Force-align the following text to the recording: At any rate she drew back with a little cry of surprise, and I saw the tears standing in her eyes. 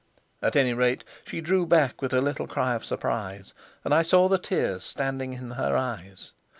At 0.41 0.55
any 0.55 0.73
rate 0.73 1.03
she 1.27 1.41
drew 1.41 1.67
back 1.67 2.01
with 2.01 2.11
a 2.11 2.21
little 2.21 2.47
cry 2.47 2.73
of 2.73 2.83
surprise, 2.83 3.53
and 3.85 3.93
I 3.93 4.01
saw 4.01 4.27
the 4.27 4.39
tears 4.39 4.83
standing 4.83 5.33
in 5.33 5.51
her 5.51 5.77
eyes. 5.77 6.33